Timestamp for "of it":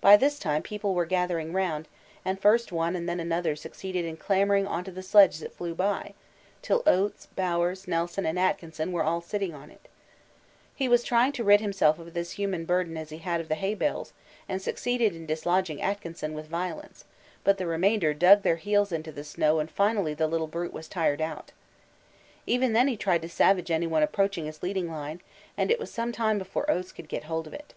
27.48-27.74